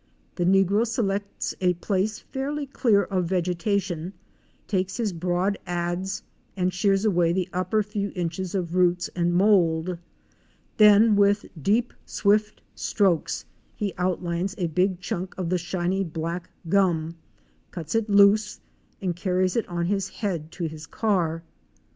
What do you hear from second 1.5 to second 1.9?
a